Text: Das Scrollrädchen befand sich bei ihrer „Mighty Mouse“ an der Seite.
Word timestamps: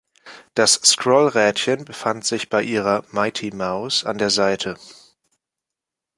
Das 0.55 0.81
Scrollrädchen 0.83 1.85
befand 1.85 2.25
sich 2.25 2.49
bei 2.49 2.63
ihrer 2.63 3.05
„Mighty 3.11 3.51
Mouse“ 3.53 4.03
an 4.03 4.17
der 4.17 4.31
Seite. 4.31 4.75